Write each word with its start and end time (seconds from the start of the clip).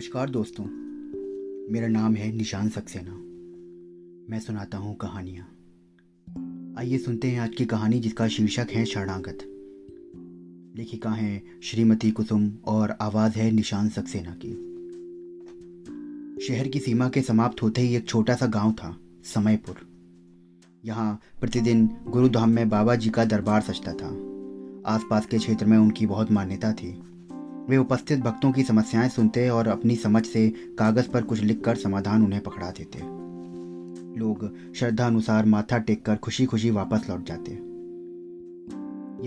नमस्कार 0.00 0.30
दोस्तों। 0.30 0.64
मेरा 1.72 1.88
नाम 1.88 2.14
है 2.14 2.32
निशान 2.32 2.68
सक्सेना। 2.68 3.12
मैं 4.30 4.40
सुनाता 4.40 4.78
हूँ 4.78 4.96
कहानियाँ। 4.96 5.44
आइए 6.78 6.98
सुनते 6.98 7.28
हैं 7.28 7.40
आज 7.40 7.54
की 7.54 7.64
कहानी 7.64 8.00
जिसका 8.00 8.28
शीर्षक 8.28 8.66
है 8.70 8.84
शरणागत। 8.84 9.38
लेखिका 10.76 11.10
हैं 11.10 11.60
श्रीमती 11.62 12.10
कुसुम 12.10 12.52
और 12.64 12.90
आवाज़ 12.90 13.32
है 13.32 13.50
निशान 13.50 13.88
सक्सेना 13.88 14.36
की। 14.44 14.52
शहर 16.46 16.68
की 16.68 16.78
सीमा 16.78 17.08
के 17.08 17.22
समाप्त 17.22 17.62
होते 17.62 17.80
ही 17.80 17.96
एक 17.96 18.08
छोटा 18.08 18.34
सा 18.34 18.46
गाँव 18.46 18.72
था, 18.72 19.00
समयपुर। 19.24 19.76
यहाँ 20.84 21.20
प्रतिदिन 21.40 21.90
गुरुधाम 22.06 22.50
में 22.50 22.68
बाबा 22.68 22.94
जी 22.94 23.10
का 23.10 23.24
दरबार 23.24 23.60
सजता 23.60 23.92
था। 23.92 24.10
आसपास 24.94 25.26
के 25.26 25.38
क्षेत्र 25.38 25.66
में 25.66 25.78
उनकी 25.78 26.06
बहुत 26.06 26.32
मान्यता 26.32 26.72
थी। 26.72 27.02
वे 27.68 27.76
उपस्थित 27.76 28.20
भक्तों 28.20 28.52
की 28.52 28.62
समस्याएँ 28.62 29.08
सुनते 29.08 29.48
और 29.48 29.68
अपनी 29.68 29.96
समझ 29.96 30.26
से 30.26 30.50
कागज़ 30.50 31.08
पर 31.08 31.22
कुछ 31.22 31.40
लिखकर 31.40 31.76
समाधान 31.76 32.22
उन्हें 32.22 32.42
पकड़ा 32.42 32.70
देते। 32.70 32.98
लोग 34.18 34.56
श्रद्धा 34.74 35.06
अनुसार 35.06 35.44
माथा 35.44 35.78
टेक 35.78 36.04
कर 36.04 36.16
खुशी 36.16 36.46
खुशी 36.46 36.70
वापस 36.70 37.06
लौट 37.10 37.26
जाते। 37.26 37.52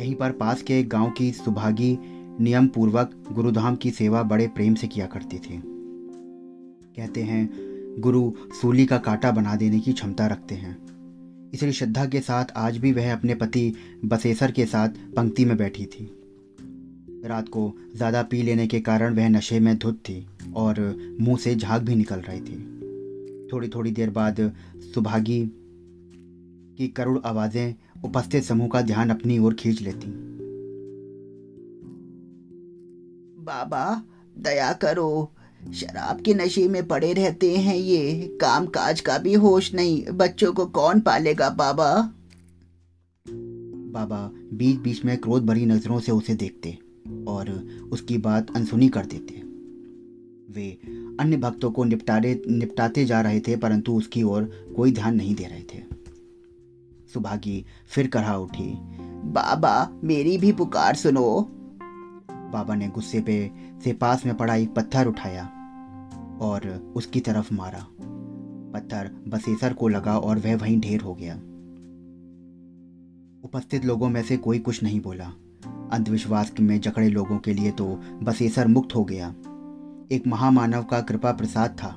यहीं 0.02 0.16
पर 0.16 0.32
पास 0.32 0.62
के 0.62 0.80
एक 0.80 0.90
गाँव 0.90 1.12
की 1.12 1.32
सुभागी 1.32 1.98
नियम 2.40 2.68
पूर्वक 2.68 3.24
गुरुधाम 3.32 3.76
की 3.76 3.92
सेवा 3.92 4.24
बड़े 4.24 4.48
प्रेम 4.48 4.76
से 4.76 4.88
किया 4.88 5.06
करती 5.06 5.38
थी। 5.38 5.62
कहते 6.96 7.24
हैं, 7.24 7.50
गुरु 8.00 8.34
सूली 8.62 8.86
का 8.86 8.98
कांटा 8.98 9.32
बना 9.32 9.56
देने 9.56 9.80
की 9.80 9.94
क्षमता 9.94 10.28
रखते 10.28 10.56
हैं। 10.56 10.78
इसलिए 11.54 11.72
श्रद्धा 11.72 12.06
के 12.06 12.20
साथ 12.20 12.46
आज 12.56 12.78
भी 12.78 12.92
वह 12.92 13.14
अपने 13.14 13.36
पति 13.36 13.74
बसेसर 14.06 14.52
के 14.52 14.66
साथ 14.66 14.90
पंक्ति 14.90 15.46
में 15.46 15.58
बैठी 15.58 15.86
थी। 15.86 16.23
रात 17.26 17.50
को 17.50 17.74
ज़्यादा 17.96 18.22
पी 18.22 18.42
लेने 18.42 18.68
के 18.68 18.80
कारण 18.80 19.16
वह 19.16 19.30
नशे 19.30 19.60
में 19.60 19.78
धुत 19.78 20.00
थी 20.00 20.26
और 20.56 20.80
मुँह 21.22 21.38
से 21.38 21.56
झाग 21.56 21.82
भी 21.82 21.96
निकल 21.96 22.20
रही 22.20 22.42
थी। 22.42 22.58
थोड़ी 23.54 23.68
थोड़ी 23.68 23.92
देर 23.92 24.10
बाद 24.10 24.40
सुभागी 24.94 25.46
की 26.78 26.88
करुण 26.88 27.20
आवाज़ें 27.26 27.76
उपस्थित 28.06 28.44
समूह 28.44 28.68
का 28.68 28.82
ध्यान 28.82 29.10
अपनी 29.10 29.38
ओर 29.40 29.54
खींच 29.54 29.82
लेती। 29.82 30.08
बाबा 33.44 34.04
दया 34.38 34.72
करो। 34.74 35.32
शराब 35.74 36.22
के 36.22 36.34
नशे 36.34 36.68
में 36.68 36.88
पड़े 36.88 37.14
रहते 37.14 37.56
हैं 37.56 37.76
ये। 37.76 38.38
काम 38.42 38.66
काज 38.66 39.02
का 39.02 39.18
भी 39.18 39.34
होश 39.34 39.74
नहीं। 39.74 40.06
बच्चों 40.12 40.54
को 40.54 40.66
कौन 40.66 41.00
पालेगा 41.00 41.50
बाबा? 41.50 41.92
बाबा 43.94 44.30
बीच 44.54 44.80
बीच 44.80 45.04
में 45.06 45.18
क्रोध 45.18 45.46
भरी 45.46 45.66
नज़रों 45.66 46.00
से 46.00 46.12
उसे 46.12 46.36
देखते। 46.36 46.78
और 47.28 47.70
उसकी 47.92 48.18
बात 48.18 48.56
अनसुनी 48.56 48.90
कर 48.90 49.06
देते 49.06 49.44
वे 50.54 50.80
अन्य 51.20 51.38
भक्तों 51.38 51.72
को 51.72 51.84
निपटारे, 51.84 52.42
निपटाते 52.50 53.06
जा 53.06 53.22
रहे 53.22 53.40
थे, 53.40 53.56
परंतु 53.56 53.94
उसकी 53.94 54.24
ओर 54.24 54.44
कोई 54.76 54.92
ध्यान 54.92 55.16
नहीं 55.16 55.36
दे 55.36 55.44
रहे 55.44 55.62
थे। 55.62 55.84
सुभागी 57.14 57.66
फिर 57.88 58.08
कहा 58.08 58.38
उठी, 58.38 58.74
बाबा, 59.24 60.00
मेरी 60.04 60.38
भी 60.38 60.52
पुकार 60.52 60.96
सुनो। 60.96 61.42
बाबा 62.32 62.76
ने 62.76 62.88
गुस्से 62.88 63.22
पे, 63.22 63.52
से 63.84 63.94
पास 63.94 64.26
में 64.26 64.38
पड़ा 64.38 64.56
एक 64.56 64.74
पत्थर 64.74 65.08
उठाया 65.08 65.46
और 66.42 66.94
उसकी 66.96 67.20
तरफ़ 67.20 67.54
मारा। 67.54 67.88
पत्थर 68.74 69.24
बसेसर 69.28 69.74
को 69.74 69.88
लगा 69.88 70.18
और 70.20 70.40
वह 70.40 70.56
वहीं 70.56 70.80
ढेर 70.80 71.02
हो 71.02 71.14
गया। 71.14 71.36
उपस्थित 73.44 73.86
लोगों 73.86 74.10
में 74.10 74.24
से 74.24 74.38
कोई 74.38 74.60
कुछ 74.60 74.84
नहीं 74.84 75.02
बोला। 75.02 75.34
अंधविश्वास 75.68 76.54
में 76.60 76.82
जकड़े 76.82 77.10
लोगों 77.10 77.38
के 77.38 77.54
लिए 77.54 77.72
तो 77.72 78.02
बसेसर 78.24 78.68
मुक्त 78.68 78.96
हो 78.96 79.04
गया। 79.04 79.36
एक 80.12 80.24
महामानव 80.28 80.84
का 80.84 81.02
कृपा 81.02 81.32
प्रसाद 81.32 81.70
था। 81.70 81.96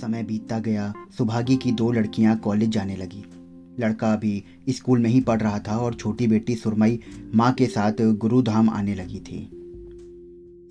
समय 0.00 0.22
बीतता 0.22 0.58
गया, 0.58 0.94
सुभागी 1.18 1.56
की 1.56 1.72
दो 1.72 1.92
लड़कियाँ 1.92 2.36
कॉलेज 2.36 2.70
जाने 2.70 2.96
लगी। 2.96 3.24
लड़का 3.80 4.12
अभी 4.12 4.44
स्कूल 4.68 4.98
में 4.98 5.10
ही 5.10 5.20
पढ़ 5.20 5.40
रहा 5.40 5.58
था 5.58 5.78
और 5.78 5.94
छोटी 5.94 6.26
बेटी 6.26 6.54
सुरमई 6.54 7.00
माँ 7.34 7.52
के 7.52 7.66
साथ 7.66 7.92
गुरुधाम 8.00 8.70
आने 8.70 8.94
लगी 8.94 9.20
थी। 9.20 9.50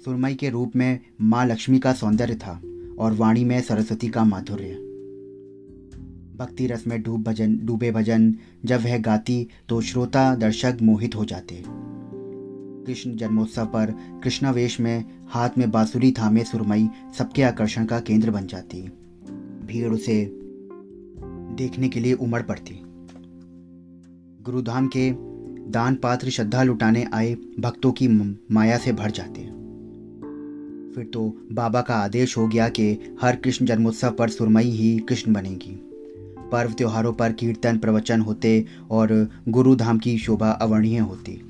सुरमई 0.06 0.36
के 0.36 0.50
रूप 0.50 0.76
में 0.76 1.00
माँ 1.22 1.46
लक्ष्मी 1.46 1.80
का 1.80 1.94
सौंदर्य 1.94 2.36
था 2.36 2.62
और 3.00 3.14
वाणी 3.14 3.44
में 3.44 3.62
सरस्वती 3.62 4.08
का 4.08 4.24
माधुर्य। 4.24 4.87
भक्ति 6.38 6.68
रस 6.68 6.88
में 6.88 7.02
डूब 7.04 7.24
भजन, 7.24 7.60
डूबे 7.64 7.92
भजन, 7.92 8.36
जब 8.66 8.82
वह 8.82 8.98
गाती 8.98 9.48
तो 9.70 9.82
श्रोता, 9.82 10.36
दर्शक 10.36 10.78
मोहित 10.82 11.16
हो 11.16 11.26
जाते। 11.26 11.64
कृष्ण 12.88 13.16
जन्मोत्सव 13.16 13.66
पर 13.66 13.92
कृष्णावेश 14.24 14.80
में 14.80 15.06
हाथ 15.28 15.50
में 15.58 15.72
बांसुरी, 15.72 16.12
थामे 16.12 16.44
सुरमई, 16.44 16.90
सबके 17.18 17.44
आकर्षण 17.44 17.86
का 17.86 18.00
केंद्र 18.00 18.32
बन 18.32 18.48
जाती। 18.48 18.82
भीड़ 19.66 19.90
उसे 19.90 20.32
देखने 21.56 21.90
के 21.90 22.00
लिए 22.00 22.14
उमड़ 22.14 22.42
पड़ती। 22.42 22.82
गुरुधाम 24.44 24.88
के 24.88 25.12
दान 25.72 25.96
पात्र 25.96 26.30
श्रद्धा 26.30 26.64
लुटाने 26.64 27.08
आए 27.14 27.36
भक्तों 27.60 27.92
की 27.92 28.08
माया 28.52 28.78
से 28.78 28.94
भर 28.94 29.12
जाते। 29.12 29.42
फिर 30.96 31.06
तो 31.14 31.48
बाबा 31.52 31.82
का 31.82 31.96
आदेश 31.96 32.38
हो 32.38 32.48
गया 32.48 32.70
कि 32.70 33.18
हर 33.22 33.36
कृष्ण 33.36 33.66
जन्मोत्सव 33.66 34.12
पर 34.12 34.30
सुरमई 34.30 34.70
ही 34.70 35.00
कृष्ण 35.00 35.34
बनेगी। 35.34 35.87
पर्व 36.52 36.72
त्योहारों 36.72 37.14
पर 37.14 37.32
कीर्तन 37.32 37.78
प्रवचन 37.78 38.22
होते 38.22 38.66
और 38.92 39.30
गुरुधाम 39.50 39.98
की 39.98 40.18
शोभा 40.18 40.50
अवर्णीय 40.50 40.98
होती। 40.98 41.42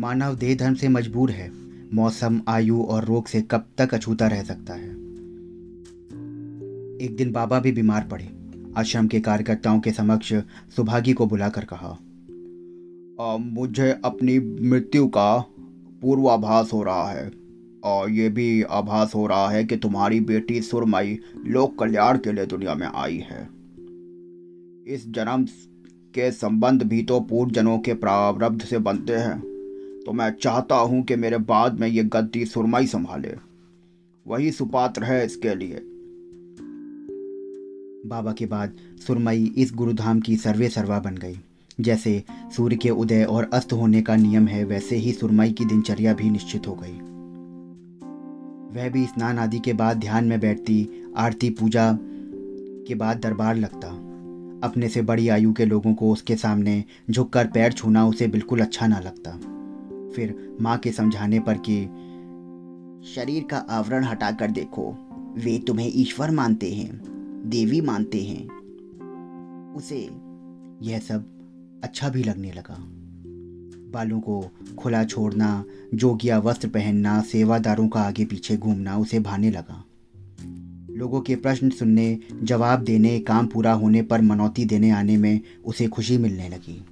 मानव 0.00 0.36
देह 0.36 0.56
धर्म 0.56 0.74
से 0.74 0.88
मजबूर 0.88 1.30
है। 1.30 1.52
मौसम 1.94 2.40
आयु 2.48 2.82
और 2.82 3.04
रोग 3.04 3.26
से 3.26 3.42
कब 3.42 3.66
तक 3.78 3.94
अछूता 3.94 4.26
रह 4.26 4.42
सकता 4.42 4.74
है? 4.74 4.90
एक 7.00 7.14
दिन 7.18 7.32
बाबा 7.32 7.60
भी 7.60 7.72
बीमार 7.72 8.08
पड़े। 8.10 8.30
आश्रम 8.76 9.06
के 9.06 9.20
कार्यकर्ताओं 9.20 9.80
के 9.80 9.90
समक्ष 9.90 10.34
सुभागी 10.76 11.12
को 11.12 11.26
बुलाकर 11.26 11.64
कहा 11.64 11.98
आ, 13.20 13.36
मुझे 13.36 13.96
अपनी 14.04 14.38
मृत्यु 14.68 15.06
का 15.06 15.44
पूर्वाभास 16.02 16.72
हो 16.72 16.82
रहा 16.82 17.10
है। 17.10 17.41
और 17.84 18.10
ये 18.10 18.28
भी 18.28 18.62
आभास 18.62 19.14
हो 19.14 19.26
रहा 19.26 19.50
है 19.50 19.64
कि 19.64 19.76
तुम्हारी 19.76 20.20
बेटी 20.20 20.62
सुरमई 20.62 21.18
लोक 21.46 21.78
कल्याण 21.78 22.18
के 22.18 22.32
लिए 22.32 22.46
दुनिया 22.46 22.74
में 22.74 22.86
आई 22.94 23.16
है। 23.16 23.48
इस 24.86 25.04
जन्म 25.08 25.44
के 26.14 26.30
संबंध 26.30 26.82
भी 26.82 27.02
तो 27.02 27.20
पूर्व 27.20 27.50
जनों 27.50 27.78
के 27.78 27.94
प्रारब्ध 27.94 28.62
से 28.62 28.78
बनते 28.78 29.12
हैं। 29.12 29.40
तो 30.06 30.12
मैं 30.12 30.30
चाहता 30.30 30.74
हूँ 30.74 31.02
कि 31.02 31.16
मेरे 31.16 31.38
बाद 31.38 31.80
में 31.80 31.88
ये 31.88 32.04
गद्दी 32.04 32.44
सुरमई 32.44 32.86
संभाले। 32.86 33.34
वही 34.26 34.52
सुपात्र 34.52 35.04
है 35.04 35.26
इसके 35.26 35.54
लिए। 35.54 35.82
बाबा 38.08 38.32
के 38.32 38.46
बाद 38.46 38.72
सुरमई 39.06 39.54
इस 39.56 39.72
गुरुधाम 39.74 40.20
की 40.20 40.36
सर्वे 40.36 40.68
सर्वा 40.68 40.98
बन 41.00 41.14
गई। 41.14 41.36
जैसे 41.80 42.24
सूर्य 42.56 42.76
के 42.76 42.90
उदय 42.90 43.24
और 43.24 43.50
अस्त 43.52 43.72
होने 43.72 44.02
का 44.02 44.16
नियम 44.16 44.46
है, 44.46 44.64
वैसे 44.64 44.96
ही 44.96 45.12
सुरमई 45.12 45.52
की 45.52 45.64
दिनचर्या 45.64 46.14
भी 46.14 46.30
निश्चित 46.30 46.68
हो 46.68 46.74
गई। 46.74 47.11
वह 48.72 48.88
भी 48.88 49.06
स्नान 49.06 49.38
आदि 49.38 49.58
के 49.58 49.72
बाद 49.72 49.96
ध्यान 49.96 50.24
में 50.24 50.40
बैठती, 50.40 50.88
आरती 51.16 51.50
पूजा 51.50 51.98
के 52.88 52.94
बाद 52.94 53.20
दरबार 53.20 53.56
लगता। 53.56 53.88
अपने 54.68 54.88
से 54.88 55.02
बड़ी 55.02 55.28
आयु 55.28 55.52
के 55.52 55.64
लोगों 55.64 55.94
को 55.94 56.12
उसके 56.12 56.36
सामने 56.36 56.84
झुककर 57.10 57.46
पैर 57.46 57.72
छूना 57.72 58.06
उसे 58.06 58.28
बिल्कुल 58.28 58.60
अच्छा 58.60 58.86
ना 58.86 58.98
लगता। 58.98 59.30
फिर 60.16 60.56
माँ 60.60 60.78
के 60.78 60.92
समझाने 60.92 61.40
पर 61.40 61.58
कि, 61.68 61.84
शरीर 63.14 63.44
का 63.44 63.56
आवरण 63.56 64.04
हटाकर 64.04 64.50
देखो, 64.50 64.96
वे 65.36 65.58
तुम्हें 65.58 65.90
ईश्वर 65.94 66.30
मानते 66.30 66.72
हैं, 66.72 67.02
देवी 67.46 67.80
मानते 67.80 68.22
हैं। 68.22 68.48
उसे 69.74 70.10
यह 70.82 70.98
सब 70.98 71.24
अच्छा 71.84 72.08
भी 72.08 72.22
लगने 72.22 72.52
लगा। 72.52 73.01
बालों 73.92 74.20
को 74.20 74.50
खुला 74.78 75.04
छोड़ना, 75.04 75.64
जोगिया 75.94 76.38
वस्त्र 76.38 76.68
पहनना, 76.68 77.20
सेवादारों 77.20 77.88
का 77.88 78.00
आगे 78.00 78.24
पीछे 78.24 78.56
घूमना, 78.56 78.98
उसे 78.98 79.20
भाने 79.20 79.50
लगा। 79.50 79.84
लोगों 80.90 81.20
के 81.20 81.36
प्रश्न 81.36 81.70
सुनने, 81.70 82.18
जवाब 82.42 82.80
देने, 82.80 83.20
काम 83.20 83.46
पूरा 83.46 83.72
होने 83.72 84.02
पर 84.02 84.20
मनौती 84.20 84.64
देने 84.64 84.90
आने 84.90 85.16
में 85.16 85.40
उसे 85.64 85.86
खुशी 85.86 86.18
मिलने 86.18 86.48
लगी। 86.48 86.86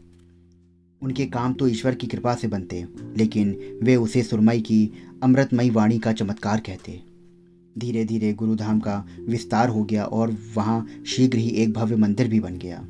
उनके 1.03 1.27
काम 1.27 1.53
तो 1.53 1.69
ईश्वर 1.69 1.95
की 1.95 2.07
कृपा 2.07 2.35
से 2.35 2.49
बनते, 2.49 2.87
लेकिन 3.17 3.59
वे 3.83 3.97
उसे 3.97 4.23
सुरमई 4.23 4.61
की 4.61 4.91
अमृतमयी 5.23 5.71
वाणी 5.71 5.99
का 5.99 6.13
चमत्कार 6.13 6.61
कहते। 6.61 7.01
धीरे 7.79 8.05
धीरे 8.05 8.33
गुरुधाम 8.33 8.81
का 8.81 9.07
विस्तार 9.29 9.69
हो 9.69 9.85
गया 9.85 10.05
और 10.05 10.37
वहाँ 10.57 10.87
शीघ्र 11.07 11.39
ही 11.39 11.49
एक 11.49 11.73
भव्य 11.73 11.97
मंदिर 11.97 12.29
भी 12.29 12.41
बन 12.41 12.59
गया। 12.59 12.87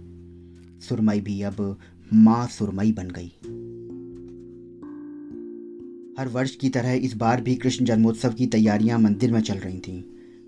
सुरमई 0.88 1.20
भी 1.20 1.42
अब 1.42 1.78
माँ 2.12 2.46
सुरमई 2.46 2.92
बन 2.92 3.08
गई। 3.08 3.32
हर 6.20 6.28
वर्ष 6.28 6.56
की 6.56 6.68
तरह 6.68 6.92
इस 6.92 7.16
बार 7.16 7.40
भी 7.40 7.54
कृष्ण 7.54 7.84
जन्मोत्सव 7.84 8.32
की 8.32 8.46
तैयारियाँ 8.46 8.98
मंदिर 8.98 9.32
में 9.32 9.40
चल 9.40 9.54
रही 9.54 9.78
थीं। 9.78 10.02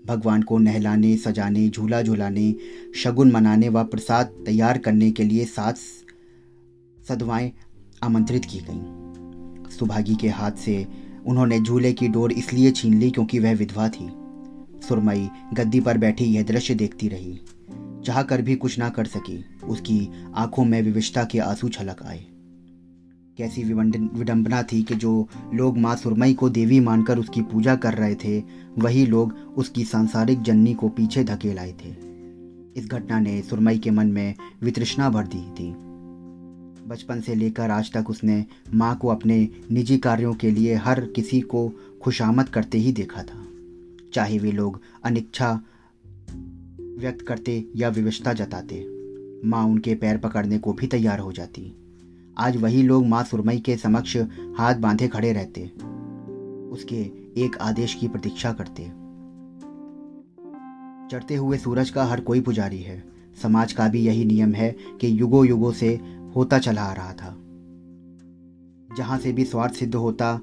भगवान 0.07 0.41
को 0.41 0.57
नहलाने, 0.57 1.17
सजाने, 1.17 1.69
झूला 1.69 2.01
झूलाने, 2.01 2.55
शगुन 2.95 3.31
मनाने 3.31 3.69
व 3.69 3.83
प्रसाद 3.83 4.25
तैयार 4.25 4.77
करने 4.77 5.11
के 5.11 5.23
लिए 5.23 5.45
सात 5.45 5.77
सदवाएँ 7.07 7.51
आमंत्रित 8.03 8.45
की 8.45 8.59
गईं। 8.59 9.69
सुभागी 9.69 10.15
के 10.15 10.29
हाथ 10.29 10.51
से 10.51 10.87
उन्होंने 11.25 11.59
झूले 11.59 11.93
की 11.93 12.07
डोर 12.07 12.31
इसलिए 12.31 12.71
छीन 12.71 12.99
ली 12.99 13.11
क्योंकि 13.11 13.39
वह 13.39 13.55
विधवा 13.55 13.89
थी। 13.89 14.09
सुरमई 14.87 15.29
गद्दी 15.53 15.79
पर 15.79 15.97
बैठी 15.97 16.25
यह 16.25 16.43
दृश्य 16.43 16.75
देखती 16.75 17.07
रही। 17.07 17.39
चाह 18.05 18.23
कर 18.23 18.41
भी 18.41 18.55
कुछ 18.55 18.79
ना 18.79 18.89
कर 18.89 19.05
सकी, 19.05 19.45
उसकी 19.63 20.09
आँखों 20.35 20.65
में 20.65 20.81
विविशता 20.81 21.23
के 21.23 21.39
आँसू 21.39 21.69
छलक 21.69 22.03
आए। 22.03 22.25
कैसी 23.37 23.63
विडंबना 23.63 24.63
थी 24.63 24.83
कि 24.83 24.95
जो 24.95 25.27
लोग 25.53 25.77
माँ 25.77 25.95
सुरमई 25.95 26.33
को 26.33 26.49
देवी 26.49 26.79
मानकर 26.79 27.19
उसकी 27.19 27.41
पूजा 27.41 27.75
कर 27.75 27.93
रहे 27.93 28.15
थे, 28.15 28.43
वही 28.77 29.05
लोग 29.05 29.33
उसकी 29.57 29.83
सांसारिक 29.85 30.41
जननी 30.41 30.73
को 30.73 30.89
पीछे 30.89 31.23
धकेल 31.23 31.59
आए 31.59 31.71
थे। 31.71 31.89
इस 32.75 32.87
घटना 32.87 33.19
ने 33.19 33.41
सुरमई 33.41 33.77
के 33.77 33.91
मन 33.91 34.07
में 34.07 34.35
वितृष्णा 34.61 35.09
भर 35.09 35.27
दी 35.27 35.51
थी। 35.51 35.71
बचपन 36.87 37.21
से 37.21 37.35
लेकर 37.35 37.71
आज 37.71 37.91
तक 37.93 38.09
उसने 38.09 38.45
माँ 38.73 38.97
को 38.97 39.07
अपने 39.07 39.49
निजी 39.71 39.97
कार्यों 39.97 40.33
के 40.33 40.51
लिए 40.51 40.75
हर 40.75 41.05
किसी 41.05 41.41
को 41.41 41.71
खुशामद 42.01 42.49
करते 42.49 42.77
ही 42.77 42.91
देखा 42.91 43.23
था। 43.23 43.45
चाहे 44.13 44.39
वे 44.39 44.51
लोग 44.51 44.81
अनिच्छा 45.03 45.53
व्यक्त 46.99 47.25
करते 47.27 47.65
या 47.75 47.89
विवशता 47.89 48.33
जताते, 48.33 48.85
माँ 49.45 49.63
उनके 49.65 49.95
पैर 49.95 50.17
पकड़ने 50.17 50.57
को 50.57 50.73
भी 50.73 50.87
तैयार 50.87 51.19
हो 51.19 51.31
जाती। 51.31 51.82
आज 52.37 52.57
वही 52.57 52.83
लोग 52.83 53.05
माँ 53.05 53.23
सुरमई 53.23 53.59
के 53.59 53.77
समक्ष 53.77 54.17
हाथ 54.57 54.75
बांधे 54.75 55.07
खड़े 55.07 55.33
रहते। 55.33 55.71
उसके 56.71 56.95
एक 57.37 57.57
आदेश 57.61 57.93
की 57.93 58.07
प्रतीक्षा 58.07 58.53
करते। 58.53 58.83
चढ़ते 61.11 61.35
हुए 61.35 61.57
सूरज 61.57 61.89
का 61.89 62.05
हर 62.05 62.21
कोई 62.21 62.41
पुजारी 62.41 62.79
है। 62.79 63.03
समाज 63.41 63.73
का 63.73 63.87
भी 63.87 64.01
यही 64.01 64.25
नियम 64.25 64.53
है 64.53 64.75
कि 65.01 65.21
युगो 65.21 65.43
युगों 65.43 65.71
से 65.71 65.99
होता 66.35 66.59
चला 66.59 66.81
आ 66.81 66.93
रहा 66.93 67.13
था। 67.13 67.37
जहाँ 68.97 69.19
से 69.19 69.33
भी 69.33 69.45
स्वार्थ 69.45 69.73
सिद्ध 69.73 69.95
होता, 69.95 70.41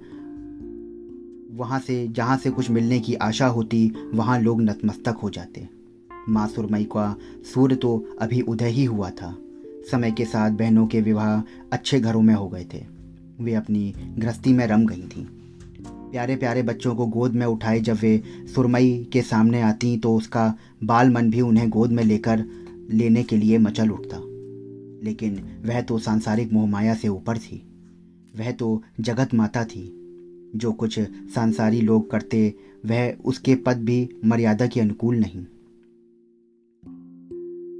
वहाँ 1.50 1.81
से, 1.81 2.08
जहाँ 2.08 2.37
से 2.37 2.50
कुछ 2.50 2.70
मिलने 2.70 3.00
की 3.00 3.14
आशा 3.14 3.46
होती, 3.46 3.92
वहाँ 4.14 4.40
लोग 4.40 4.62
नतमस्तक 4.62 5.16
हो 5.22 5.31
जाते। 5.31 5.69
माँ 6.28 6.48
सुरमई 6.48 6.84
का 6.84 7.16
सूर्य 7.54 7.76
तो 7.76 8.06
अभी 8.20 8.40
उदय 8.40 8.69
ही 8.69 8.84
हुआ 8.84 9.10
था। 9.10 9.37
समय 9.91 10.11
के 10.11 10.25
साथ 10.25 10.50
बहनों 10.50 10.87
के 10.87 11.00
विवाह 11.00 11.43
अच्छे 11.73 12.00
घरों 12.00 12.23
में 12.23 12.35
हो 12.35 12.49
गए 12.49 12.67
थे। 12.75 12.85
वे 13.41 13.55
अपनी 13.55 13.94
गृहस्थी 14.19 14.53
में 14.53 14.67
रम 14.67 14.87
गई 14.87 15.03
थीं। 15.03 15.27
प्यारे 16.11 16.37
प्यारे 16.37 16.62
बच्चों 16.62 16.94
को 16.94 17.06
गोद 17.06 17.32
में 17.32 17.47
उठाए 17.47 17.81
जब 17.81 17.94
वे 17.94 18.23
सुरमई 18.55 19.09
के 19.12 19.23
सामने 19.23 19.61
आती 19.61 19.97
तो 19.97 20.17
उसका 20.17 20.55
बाल 20.85 21.11
मन 21.11 21.31
भी 21.31 21.41
उन्हें 21.41 21.71
गोद 21.71 21.91
में 21.91 22.05
लेकर 22.05 22.44
लेने 22.91 23.23
के 23.23 23.37
लिए 23.37 23.59
मचल 23.59 23.91
उठता। 23.91 24.17
लेकिन 25.05 25.35
वह 25.67 25.81
तो 25.81 25.99
सांसारिक 25.99 26.53
मोहमाया 26.53 26.94
से 26.94 27.09
ऊपर 27.09 27.38
थी। 27.38 27.62
वह 28.38 28.50
तो 28.50 28.83
जगत 29.00 29.35
माता 29.35 29.65
थी। 29.65 29.97
जो 30.56 30.73
कुछ 30.73 31.00
सांसारी 31.35 31.81
लोग 31.81 32.11
करते, 32.11 32.55
वह 32.87 33.12
उसके 33.25 33.55
पद 33.55 33.76
भी 33.76 34.09
मर्यादा 34.25 34.67
के 34.67 34.81
अनुकूल 34.81 35.17
नहीं। 35.17 35.41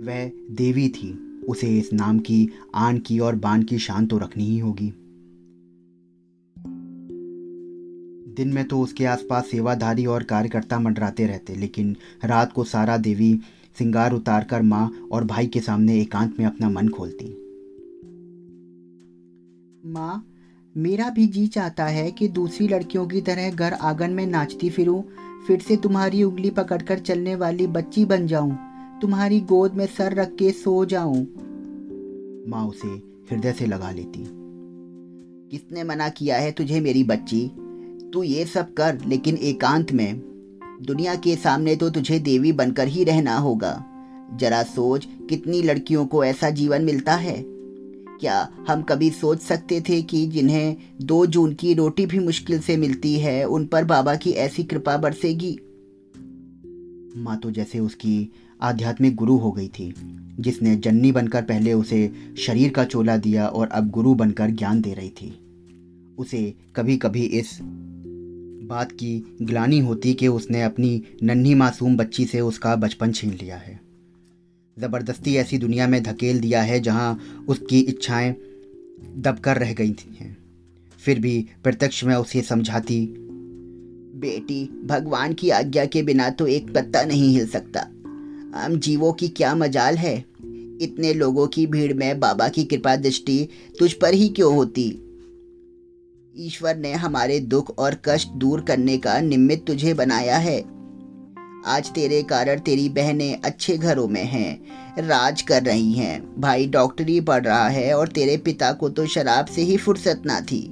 वह 0.07 0.31
देवी 0.51 0.89
थी। 0.89 1.30
उसे 1.49 1.79
इस 1.79 1.93
नाम 1.93 2.19
की, 2.19 2.49
आन 2.75 2.99
की 2.99 3.19
और 3.19 3.35
बान 3.35 3.63
की 3.63 3.79
शान 3.79 4.07
तो 4.07 4.19
रखनी 4.19 4.45
ही 4.45 4.59
होगी। 4.59 4.93
दिन 8.35 8.49
में 8.49 8.69
तो 8.69 8.81
उसके 8.81 9.05
आसपास 9.05 9.51
सेवाधारी 9.51 10.07
और 10.07 10.23
कार्यकर्ता 10.23 10.79
मंडराते 10.79 11.27
रहते, 11.27 11.55
लेकिन 11.55 11.97
रात 12.25 12.53
को 12.53 12.65
सारा 12.65 12.97
देवी 12.97 13.41
सिंगार 13.79 14.13
उतार 14.13 14.45
कर 14.45 14.63
माँ 14.63 15.09
और 15.13 15.25
भाई 15.25 15.47
के 15.47 15.61
सामने 15.61 16.01
एकांत 16.01 16.39
में 16.39 16.47
अपना 16.47 16.71
मन 16.71 16.89
खोलती। 16.89 17.27
माँ, 19.91 20.27
मेरा 20.77 21.11
भी 21.11 21.27
जी 21.27 21.47
चाहता 21.47 21.87
है 21.87 22.11
कि 22.11 22.29
दूसरी 22.29 22.69
लड़कियों 22.69 23.07
की 23.07 23.21
तरह 23.21 23.51
घर 23.51 23.73
आँगन 23.73 24.11
में 24.11 24.27
नाचती 24.27 24.71
फिरूं, 24.71 25.03
फिर 25.47 25.61
से 25.61 25.77
तुम्हारी 25.77 26.23
उंगली 26.23 26.51
पकड़कर 26.51 26.99
चलने 26.99 27.35
वाली 27.35 27.67
बच्ची 27.67 28.05
बन 28.05 28.27
जाऊँ। 28.27 28.70
तुम्हारी 29.03 29.41
गोद 29.41 29.75
में 29.75 29.87
सर 29.87 30.15
रख 30.15 30.35
के 30.35 30.51
सो 30.51 30.85
जाऊँ। 30.85 31.27
माँ 32.49 32.67
उसे 32.67 32.89
हृदय 33.31 33.53
से 33.53 33.67
लगा 33.67 33.91
लेती। 33.91 34.27
किसने 35.51 35.85
मना 35.85 36.09
किया 36.09 36.37
है 36.37 36.53
तुझे 36.53 36.81
मेरी 36.81 37.05
बच्ची? 37.05 37.51
तू 38.13 38.23
ये 38.23 38.45
सब 38.45 38.75
कर, 38.75 38.99
लेकिन 39.07 39.37
एकांत 39.37 39.93
में। 39.93 40.19
दुनिया 40.83 41.15
के 41.15 41.37
सामने 41.37 41.77
तो 41.77 41.91
तुझे 41.91 42.19
देवी 42.19 42.53
बनकर 42.53 42.89
ही 42.89 43.05
रहना 43.05 43.37
होगा। 43.37 43.85
जरा 44.37 44.63
सोच, 44.63 45.09
कितनी 45.29 45.63
लड़कियों 45.63 46.07
को 46.07 46.25
ऐसा 46.25 46.51
जीवन 46.51 46.83
मिलता 46.83 47.15
है? 47.15 47.45
क्या 48.21 48.49
हम 48.69 48.83
कभी 48.83 49.11
सोच 49.11 49.39
सकते 49.39 49.81
थे 49.81 50.03
कि 50.03 50.27
जिन्हें 50.27 50.77
दो 51.03 51.27
जून 51.27 51.53
की 51.53 51.75
रोटी 51.75 52.07
भी 52.07 52.19
मुश्किल 52.19 52.61
से 52.61 52.77
मिलती 52.77 53.15
है, 53.15 53.45
उन 53.45 53.67
पर 53.67 53.85
बाबा 53.85 54.15
की 54.15 54.31
ऐसी 54.31 54.65
कृपा 54.65 54.97
बरसेगी? 54.97 55.59
माँ 57.17 57.37
तो 57.39 57.51
जैसे 57.51 57.79
उसकी 57.79 58.33
आध्यात्मिक 58.63 59.15
गुरु 59.15 59.37
हो 59.37 59.53
गई 59.53 59.69
थी, 59.69 59.93
जिसने 60.41 60.77
जन्नी 60.77 61.13
बनकर 61.13 61.43
पहले 61.43 61.73
उसे 61.73 62.13
शरीर 62.39 62.71
का 62.71 62.85
चोला 62.85 63.17
दिया 63.17 63.47
और 63.47 63.69
अब 63.69 63.91
गुरु 63.91 64.15
बनकर 64.15 64.51
ज्ञान 64.51 64.81
दे 64.81 64.95
रही 64.95 65.11
थी। 65.11 65.31
उसे 66.19 66.55
कभी 66.77 66.97
कभी 66.97 67.25
इस 67.25 67.59
बात 68.71 68.93
की 68.93 69.37
ग्लानी 69.43 69.79
होती 69.79 70.15
कि 70.15 70.29
उसने 70.29 70.63
अपनी 70.63 71.03
नन्ही 71.23 71.55
मासूम 71.55 71.97
बच्ची 71.97 72.25
से 72.25 72.41
उसका 72.41 72.77
बचपन 72.77 73.13
छीन 73.13 73.31
लिया 73.31 73.57
है। 73.57 73.81
ज़बरदस्ती 74.79 75.37
ऐसी 75.37 75.59
दुनिया 75.59 75.87
में 75.89 76.03
धकेल 76.03 76.41
दिया 76.41 76.63
है 76.63 76.81
जहाँ 76.81 77.19
उसकी 77.49 77.81
इच्छाएँ 77.81 78.35
दबकर 79.17 79.57
रह 79.57 79.73
गई 79.73 79.93
थी 79.93 80.37
फिर 81.03 81.21
भी 81.21 81.49
प्रत्यक्ष 81.65 82.05
में 82.05 82.15
उसे 82.15 82.43
समझाती 82.43 83.05
बेटी, 84.21 84.65
भगवान 84.85 85.33
की 85.33 85.51
आज्ञा 85.51 85.85
के 85.85 86.03
बिना 86.03 86.31
तो 86.31 86.47
एक 86.47 86.75
पत्ता 86.75 87.03
नहीं 87.03 87.35
हिल 87.35 87.47
सकता। 87.47 87.81
आम 88.55 88.79
जीवों 88.79 89.13
की 89.13 89.29
क्या 89.29 89.55
मजाल 89.55 89.97
है? 89.97 90.25
इतने 90.81 91.13
लोगों 91.15 91.47
की 91.47 91.67
भीड़ 91.67 91.95
में 91.95 92.21
बाबा 92.21 92.49
की 92.49 92.65
कृपा 92.65 92.97
दृष्टि 92.97 93.49
तुझ 93.79 93.93
पर 93.93 94.15
ही 94.15 94.29
क्यों 94.29 94.55
होती? 94.55 94.89
ईश्वर 96.37 96.77
ने 96.77 96.93
हमारे 96.93 97.41
दुख 97.41 97.79
और 97.79 97.97
कष्ट 98.05 98.29
दूर 98.29 98.61
करने 98.61 98.99
का 98.99 99.21
निमित्त 99.21 99.67
तुझे 99.67 99.95
बनाया 99.95 100.37
है। 100.37 100.59
आज 101.67 101.91
तेरे 101.91 102.23
कारण 102.23 102.59
तेरी 102.59 102.89
बहनें 102.89 103.41
अच्छे 103.41 103.77
घरों 103.79 104.09
में 104.09 104.25
हैं, 104.25 104.61
राज 105.07 105.43
कर 105.43 105.63
रही 105.63 105.93
हैं। 105.93 106.41
भाई 106.41 106.67
डॉक्टरी 106.67 107.21
पढ़ 107.21 107.45
रहा 107.45 107.69
है 107.69 107.93
और 107.95 108.09
तेरे 108.09 108.37
पिता 108.37 108.73
को 108.73 108.89
तो 108.89 109.07
शराब 109.07 109.47
से 109.47 109.63
ही 109.63 109.77
फुर्सत 109.77 110.23
ना 110.27 110.41
थी। 110.41 110.63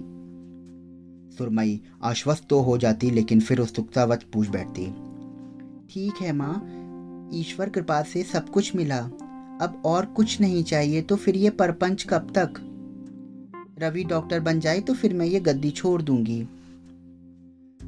सुरमई 1.38 1.80
आश्वस्त 2.02 2.47
तो 2.50 2.61
हो 2.61 2.76
जाती, 2.78 3.11
लेकिन 3.11 3.40
फिर 3.40 3.61
उत्सुकतावत 3.61 4.25
पूछ 4.33 4.49
बैठती, 4.49 4.87
ठीक 5.90 6.23
है 6.23 6.33
माँ, 6.33 7.30
ईश्वर 7.35 7.68
कृपा 7.68 8.02
से 8.02 8.23
सब 8.23 8.49
कुछ 8.49 8.75
मिला। 8.76 8.99
अब 9.62 9.83
और 9.85 10.07
कुछ 10.07 10.40
नहीं 10.40 10.62
चाहिए 10.64 11.02
तो 11.02 11.16
फिर 11.16 11.37
ये 11.37 11.50
परपंच 11.50 12.07
कब 12.11 12.33
तक? 12.38 12.61
रवि 13.80 14.04
डॉक्टर 14.04 14.40
बन 14.40 14.61
जाए 14.61 14.80
तो 14.80 14.95
फिर 14.95 15.14
मैं 15.14 15.26
ये 15.26 15.40
गद्दी 15.40 15.71
छोड़ 15.71 16.00
दूँगी। 16.02 16.47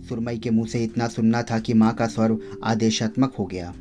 सुरमई 0.09 0.39
के 0.39 0.51
मुँह 0.51 0.67
से 0.67 0.83
इतना 0.85 1.07
सुनना 1.09 1.43
था 1.43 1.59
कि 1.59 1.75
माँ 1.75 1.93
का 1.95 2.07
स्वर 2.07 2.37
आदेशात्मक 2.65 3.35
हो 3.35 3.45
गया। 3.45 3.73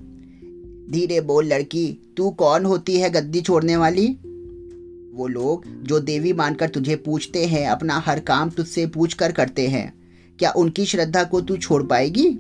धीरे 0.92 1.20
बोल 1.22 1.46
लड़की, 1.46 1.88
तू 2.18 2.30
कौन 2.32 2.66
होती 2.66 2.98
है 3.00 3.10
गद्दी 3.10 3.42
छोड़ने 3.42 3.76
वाली? 3.78 4.08
वो 5.20 5.28
लोग 5.28 5.84
जो 5.84 6.00
देवी 6.00 6.34
मानकर 6.34 6.70
तुझे 6.70 6.96
पूछते 6.96 7.46
हैं, 7.46 7.68
अपना 7.68 7.94
हर 7.94 8.20
काम 8.20 8.50
तुझसे 8.50 8.88
पूछ 8.88 9.14
कर 9.14 9.32
करते 9.32 9.68
हैं। 9.68 9.94
क्या 10.40 10.52
उनकी 10.52 10.86
श्रद्धा 10.86 11.24
को 11.24 11.42
तू 11.42 11.58
छोड़ 11.58 11.84
पाएगी? 11.84 12.40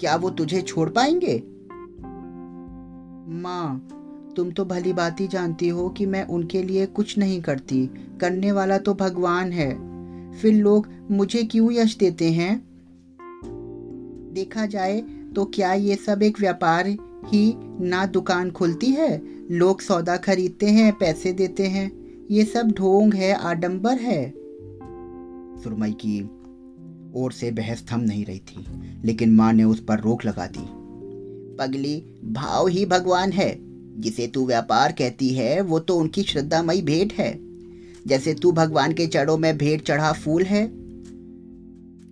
क्या 0.00 0.16
वो 0.16 0.30
तुझे 0.30 0.62
छोड़ 0.62 0.88
पाएँगे? 0.90 1.42
माँ, 3.42 3.88
तुम 4.36 4.50
तो 4.50 4.64
भली 4.64 4.92
बात 4.92 5.20
ही 5.20 5.28
जानती 5.28 5.68
हो 5.68 5.88
कि 5.88 6.06
मैं 6.06 6.26
उनके 6.26 6.62
लिए 6.62 6.86
कुछ 6.86 7.18
नहीं 7.18 7.40
करती। 7.40 7.90
करने 8.20 8.52
वाला 8.52 8.78
तो 8.78 8.94
भगवान 8.94 9.52
है। 9.52 9.70
फिर 10.32 10.54
लोग 10.54 10.88
मुझे 11.10 11.42
क्यों 11.42 11.72
यश 11.72 11.96
देते 11.96 12.30
हैं? 12.32 12.62
देखा 14.32 14.66
जाए 14.66 15.00
तो 15.36 15.44
क्या 15.44 15.72
ये 15.72 15.96
सब 15.96 16.22
एक 16.22 16.40
व्यापार 16.40 16.86
ही 17.26 17.54
ना 17.80 18.06
दुकान 18.06 18.50
खुलती 18.50 18.86
है? 18.86 19.22
लोग 19.52 19.80
सौदा 19.80 20.16
खरीदते 20.16 20.66
हैं, 20.66 20.98
पैसे 20.98 21.32
देते 21.32 21.62
हैं। 21.66 21.92
ये 22.30 22.44
सब 22.44 22.72
ढोंग 22.72 23.14
है, 23.14 23.34
आडंबर 23.34 23.92
है। 23.92 24.30
सुरमई 25.62 25.90
की 25.90 26.24
ओर 27.20 27.32
से 27.32 27.50
बहस 27.50 27.84
थम 27.92 28.00
नहीं 28.00 28.24
रही 28.24 28.38
थी, 28.38 28.66
लेकिन 29.04 29.34
माँ 29.34 29.52
ने 29.52 29.64
उस 29.64 29.84
पर 29.84 30.00
रोक 30.00 30.24
लगा 30.24 30.46
दी। 30.46 30.66
पगली, 31.56 32.20
भाव 32.24 32.66
ही 32.66 32.86
भगवान 32.86 33.32
है। 33.32 33.58
जिसे 34.00 34.26
तू 34.26 34.46
व्यापार 34.46 34.92
कहती 34.92 35.28
है, 35.28 35.60
वो 35.60 35.78
तो 35.78 35.96
उनकी 35.96 36.22
श्रद्धामयी 36.22 36.82
भेंट 36.82 37.12
है। 37.12 37.38
जैसे 38.06 38.34
तू 38.34 38.52
भगवान 38.52 38.92
के 38.92 39.06
चढ़ों 39.06 39.38
में 39.38 39.58
भेंट 39.58 39.82
चढ़ा 39.82 40.12
फूल 40.12 40.42
है। 40.42 40.66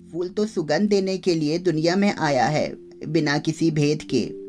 फूल 0.09 0.29
तो 0.29 0.47
सुगंध 0.47 0.89
देने 0.89 1.19
के 1.19 1.35
लिए 1.35 1.59
दुनिया 1.59 1.97
में 1.97 2.15
आया 2.15 2.47
है, 2.47 2.75
बिना 3.09 3.39
किसी 3.39 3.71
भेद 3.71 4.03
के। 4.03 4.40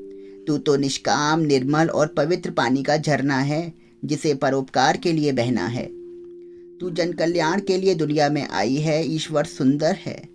तू 0.48 0.58
तो 0.58 0.76
निष्काम, 0.76 1.40
निर्मल 1.40 1.88
और 1.88 2.08
पवित्र 2.08 2.52
पानी 2.52 2.84
का 2.84 2.98
झरना 2.98 3.38
है, 3.38 3.74
जिसे 4.06 4.34
परोपकार 4.34 4.98
के 4.98 5.12
लिए 5.12 5.32
बहना 5.32 5.66
है। 5.66 5.86
तू 6.78 6.90
जन 6.90 7.14
कल्याण 7.14 7.62
के 7.62 7.78
लिए 7.78 7.96
दुनिया 7.96 8.30
में 8.30 8.48
आई 8.50 8.76
है, 8.76 9.16
ईश्वर 9.16 9.44
सुंदर 9.44 9.92
है। 9.92 10.30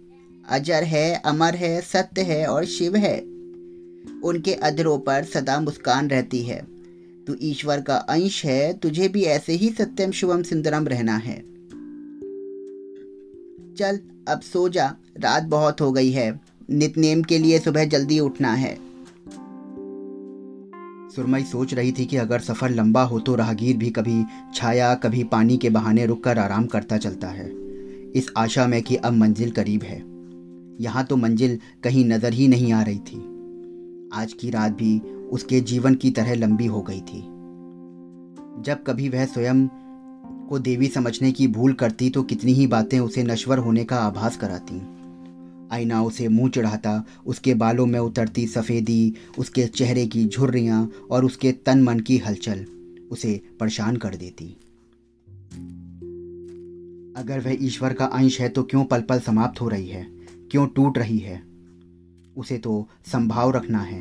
अजर 0.48 0.84
है, 0.84 1.22
अमर 1.24 1.54
है, 1.54 1.80
सत्य 1.80 2.22
है 2.22 2.46
और 2.46 2.64
शिव 2.64 2.96
है। 2.96 3.18
उनके 4.24 4.54
अधरों 4.54 4.98
पर 4.98 5.24
सदा 5.24 5.60
मुस्कान 5.60 6.08
रहती 6.08 6.42
है। 6.42 6.66
तू 7.26 7.36
ईश्वर 7.42 7.80
का 7.80 7.96
अंश 7.96 8.44
है, 8.44 8.78
तुझे 8.78 9.08
भी 9.08 9.22
ऐसे 9.22 9.52
ही 9.52 9.70
सत्यम, 9.70 10.10
शुभम, 10.10 10.42
सुंदरम 10.42 10.88
रहना 10.88 11.16
है। 11.16 11.40
चल, 13.74 14.00
अब 14.28 14.40
सो 14.40 14.68
जा, 14.68 14.96
रात 15.20 15.42
बहुत 15.42 15.80
हो 15.80 15.92
गई 15.92 16.10
है। 16.10 16.40
नितनेम 16.70 17.22
के 17.22 17.38
लिए 17.38 17.58
सुबह 17.58 17.84
जल्दी 17.84 18.20
उठना 18.20 18.54
है। 18.54 18.85
सुरमई 21.16 21.42
सोच 21.42 21.74
रही 21.74 21.92
थी 21.92 22.04
कि 22.04 22.16
अगर 22.16 22.40
सफ़र 22.40 22.70
लंबा 22.70 23.02
हो 23.02 23.18
तो 23.20 23.34
राहगीर 23.34 23.76
भी 23.76 23.90
कभी 23.90 24.24
छाया, 24.54 24.94
कभी 24.94 25.22
पानी 25.24 25.56
के 25.56 25.70
बहाने 25.70 26.06
रुककर 26.06 26.38
आराम 26.38 26.66
करता 26.66 26.96
चलता 26.96 27.28
है। 27.28 27.46
इस 28.14 28.30
आशा 28.36 28.66
में 28.66 28.82
कि 28.82 28.96
अब 28.96 29.12
मंजिल 29.12 29.50
करीब 29.50 29.82
है। 29.82 29.96
यहाँ 30.80 31.04
तो 31.04 31.16
मंजिल 31.16 31.58
कहीं 31.84 32.04
नज़र 32.04 32.32
ही 32.32 32.48
नहीं 32.48 32.72
आ 32.72 32.82
रही 32.82 32.98
थी। 32.98 33.18
आज 34.14 34.32
की 34.32 34.50
रात 34.50 34.72
भी 34.72 34.98
उसके 35.32 35.60
जीवन 35.60 35.94
की 35.94 36.10
तरह 36.10 36.34
लंबी 36.34 36.66
हो 36.66 36.82
गई 36.82 37.00
थी। 37.00 37.22
जब 38.62 38.84
कभी 38.86 39.08
वह 39.08 39.24
स्वयं 39.24 39.66
को 40.48 40.58
देवी 40.58 40.88
समझने 40.88 41.32
की 41.32 41.46
भूल 41.48 41.72
करती 41.72 42.10
तो 42.10 42.22
कितनी 42.22 42.52
ही 42.52 42.66
बातें 42.66 42.98
उसे 43.00 43.22
नश्वर 43.22 43.58
होने 43.58 43.84
का 43.84 43.96
आभास 43.96 44.36
कराती। 44.36 44.80
आईना 45.72 46.02
उसे 46.02 46.28
मुँह 46.28 46.50
चढ़ाता, 46.50 47.04
उसके 47.26 47.54
बालों 47.54 47.86
में 47.86 48.00
उतरती 48.00 48.46
सफ़ेदी, 48.46 49.14
उसके 49.38 49.66
चेहरे 49.66 50.06
की 50.06 50.26
झुर्रियाँ 50.26 50.92
और 51.10 51.24
उसके 51.24 51.52
तन 51.52 51.82
मन 51.82 52.00
की 52.00 52.18
हलचल, 52.18 52.66
उसे 53.10 53.42
परेशान 53.60 53.96
कर 53.96 54.14
देती। 54.14 54.56
अगर 57.16 57.40
वह 57.40 57.64
ईश्वर 57.66 57.92
का 57.92 58.04
अंश 58.04 58.40
है 58.40 58.48
तो 58.48 58.62
क्यों 58.62 58.84
पल 58.84 59.00
पल 59.00 59.20
समाप्त 59.20 59.60
हो 59.60 59.68
रही 59.68 59.88
है? 59.88 60.06
क्यों 60.50 60.66
टूट 60.66 60.98
रही 60.98 61.18
है? 61.18 61.42
उसे 62.36 62.58
तो 62.58 62.88
संभाव 63.12 63.50
रखना 63.50 63.78
है। 63.78 64.00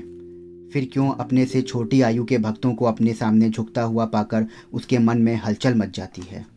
फिर 0.69 0.89
क्यों 0.93 1.11
अपने 1.11 1.45
से 1.45 1.61
छोटी 1.61 2.01
आयु 2.01 2.25
के 2.25 2.37
भक्तों 2.37 2.75
को 2.75 2.85
अपने 2.85 3.13
सामने 3.13 3.49
झुकता 3.49 3.83
हुआ 3.83 4.05
पाकर 4.05 4.47
उसके 4.73 4.97
मन 4.97 5.17
में 5.17 5.35
हलचल 5.35 5.75
मच 5.75 5.97
जाती 5.97 6.21
है? 6.21 6.54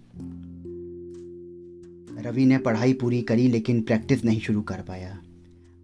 रवि 2.18 2.46
ने 2.46 2.58
पढ़ाई 2.58 2.92
पूरी 2.92 3.22
करी, 3.22 3.48
लेकिन 3.48 3.82
प्रैक्टिस 3.82 4.24
नहीं 4.24 4.40
शुरू 4.40 4.62
कर 4.62 4.80
पाया। 4.80 5.18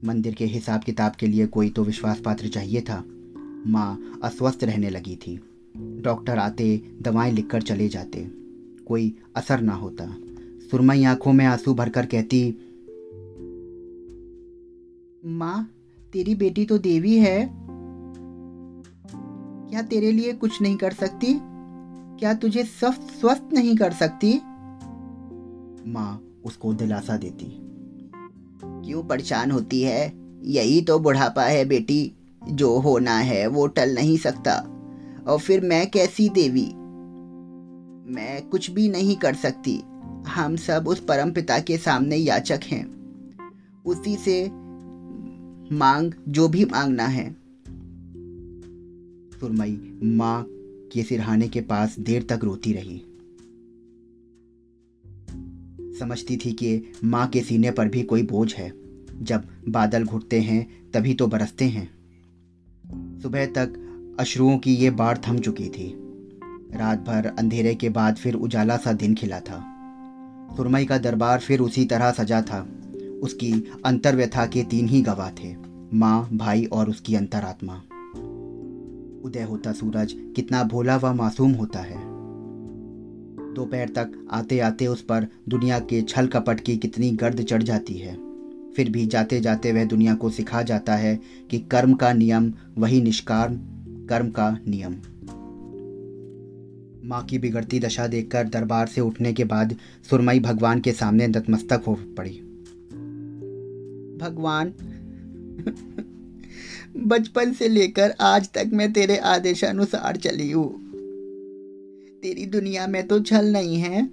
मंदिर 0.05 0.35
के 0.35 0.45
हिसाब 0.45 0.83
किताब 0.83 1.13
के 1.13 1.27
लिए 1.27 1.47
कोई 1.47 1.71
तो 1.71 1.85
विश्वास 1.85 2.21
पात्र 2.21 2.49
चाहिए 2.49 2.81
था। 2.81 3.05
माँ 3.67 4.21
अस्वस्थ 4.25 4.65
रहने 4.65 4.91
लगी 4.91 5.17
थी। 5.17 5.41
डॉक्टर 5.77 6.39
आते, 6.39 6.83
दवाएँ 7.03 7.33
लिखकर 7.33 7.63
चले 7.63 7.89
जाते। 7.89 8.31
कोई 8.87 9.19
असर 9.37 9.61
ना 9.61 9.75
होता। 9.75 10.17
सुरमई 10.71 11.05
आँखों 11.05 11.33
में 11.33 11.45
आँसू 11.45 11.75
भरकर 11.75 12.07
कहती, 12.07 12.55
माँ, 15.25 15.71
तेरी 16.13 16.35
बेटी 16.35 16.65
तो 16.65 16.79
देवी 16.79 17.19
है। 17.19 17.51
क्या 19.71 19.83
तेरे 19.83 20.13
लिए 20.13 20.33
कुछ 20.33 20.63
नहीं 20.63 20.77
कर 20.77 20.93
सकती? 20.93 21.39
क्या 22.19 22.35
तुझे 22.35 22.65
स्वस्थ 22.65 23.01
स्वस्थ 23.01 23.45
नहीं 23.53 23.77
कर 23.77 23.93
सकती? 23.93 24.41
माँ 25.87 26.41
उसको 26.45 26.75
दिलासा 26.75 27.17
देती। 27.17 27.61
क्यों 28.65 29.05
परेशान 29.05 29.51
होती 29.51 29.83
है? 29.83 30.13
यही 30.43 30.83
तो 30.83 30.99
बुढ़ापा 30.99 31.43
है 31.43 31.65
बेटी। 31.65 32.13
जो 32.49 32.79
होना 32.79 33.19
है 33.19 33.47
वो 33.47 33.67
टल 33.67 33.95
नहीं 33.95 34.19
सकता। 34.19 34.71
और 35.27 35.39
फिर 35.39 35.61
मैं 35.61 35.91
कैसी 35.91 36.29
देवी? 36.29 36.67
मैं 38.15 38.49
कुछ 38.49 38.71
भी 38.71 38.89
नहीं 38.89 39.17
कर 39.17 39.35
सकती। 39.35 39.83
हम 40.27 40.57
सब 40.57 40.85
उस 40.89 41.01
परम 41.01 41.31
पिता 41.31 41.59
के 41.59 41.79
सामने 41.79 42.17
याचक 42.17 42.61
हैं। 42.65 42.95
उसी 43.87 44.17
से 44.17 44.49
मांग, 45.75 46.13
जो 46.29 46.49
भी 46.49 46.65
मांगना 46.65 47.05
है। 47.05 47.33
सुरमई 49.41 49.99
माँ 50.05 50.47
के 50.93 51.03
सिरहाने 51.03 51.49
के 51.49 51.61
पास 51.61 51.99
देर 51.99 52.23
तक 52.23 52.41
रोती 52.45 52.73
रही। 52.73 53.03
समझती 55.99 56.37
थी 56.37 56.53
कि 56.53 56.93
माँ 57.05 57.27
के 57.27 57.41
सीने 57.41 57.71
पर 57.71 57.89
भी 57.89 58.03
कोई 58.03 58.23
बोझ 58.23 58.55
है। 58.55 58.73
जब 59.23 59.45
बादल 59.69 60.05
घुटते 60.05 60.41
हैं, 60.41 60.91
तभी 60.95 61.15
तो 61.15 61.27
बरसते 61.27 61.65
हैं। 61.65 61.95
सुबह 63.21 63.47
तक 63.47 63.81
अश्रुओं 64.21 64.59
की 64.59 64.75
ये 64.75 64.91
बाढ़ 64.91 65.19
थम 65.19 65.39
चुकी 65.39 65.69
थी। 65.69 65.95
रात 66.75 66.99
भर 66.99 67.35
अंधेरे 67.39 67.75
के 67.75 67.89
बाद 67.89 68.17
फिर 68.17 68.35
उजाला 68.35 68.77
सा 68.77 68.93
दिन 68.93 69.15
खिला 69.15 69.41
था। 69.41 69.71
सुरमई 70.57 70.85
का 70.85 70.99
दरबार 70.99 71.41
फिर 71.41 71.61
उसी 71.61 71.85
तरह 71.85 72.11
सजा 72.11 72.43
था। 72.43 72.69
उसकी 73.23 73.73
अंतर्व्यथा 73.87 74.47
के 74.47 74.63
तीन 74.63 74.89
ही 74.89 75.03
गवाह 75.03 75.31
थे, 75.31 75.57
माँ, 75.95 76.29
भाई 76.33 76.65
और 76.65 76.91
उसकी 76.91 77.15
अंतरात्मा। 77.15 77.75
उदय 79.25 79.43
होता 79.43 79.73
सूरज 79.73 80.13
कितना 80.13 80.65
भोला 80.65 80.97
व 80.97 81.15
मासूम 81.15 81.53
होता 81.53 81.79
है। 81.79 82.14
दोपहर 83.55 83.89
तक 83.89 84.29
आते 84.31 84.59
आते 84.59 84.87
उस 84.87 85.03
पर 85.03 85.27
दुनिया 85.49 85.79
के 85.79 86.03
छल 86.03 86.27
कपट 86.27 86.61
की 86.61 86.77
कितनी 86.77 87.11
गर्द 87.11 87.43
चढ़ 87.43 87.63
जाती 87.63 87.95
है। 87.95 88.15
फिर 88.73 88.91
भी 88.91 89.07
जाते 89.07 89.41
जाते 89.41 89.73
वह 89.73 89.85
दुनिया 89.85 90.15
को 90.15 90.31
सिखा 90.31 90.63
जाता 90.63 90.95
है 90.95 91.21
कि 91.51 91.59
कर्म 91.59 91.95
का 91.95 92.13
नियम 92.13 92.53
वही 92.79 93.03
निष्काम, 93.03 93.57
कर्म 94.07 94.31
का 94.31 94.59
नियम। 94.69 94.97
माँ 97.05 97.25
की 97.25 97.39
बिगड़ती 97.39 97.81
दशा 97.81 98.07
देखकर 98.07 98.49
दरबार 98.49 98.87
से 98.87 99.01
उठने 99.01 99.33
के 99.33 99.45
बाद 99.45 99.77
सुरमई 100.11 100.41
भगवान 100.41 100.81
के 100.81 100.93
सामने 100.93 101.27
नतमस्तक 101.27 101.83
हो 101.87 101.95
पड़ी। 101.95 102.41
भगवान, 104.21 104.73
बचपन 106.97 107.53
से 107.53 107.69
लेकर 107.69 108.15
आज 108.21 108.49
तक 108.55 108.71
मैं 108.73 108.93
तेरे 108.93 109.17
आदेशानुसार 109.17 110.17
चली 110.17 110.51
हूँ। 110.51 110.94
तेरी 112.25 112.47
दुनिया 112.47 112.87
में 112.87 113.07
तो 113.07 113.21
छल 113.21 113.53
नहीं 113.53 113.77
है। 113.77 114.11